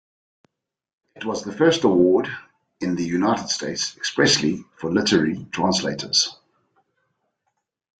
It 1.15 1.25
was 1.25 1.43
the 1.43 1.51
first 1.53 1.83
award 1.83 2.27
in 2.79 2.95
the 2.95 3.05
United 3.05 3.49
States 3.49 3.95
expressly 3.97 4.65
for 4.77 4.91
literary 4.91 5.45
translators. 5.51 6.35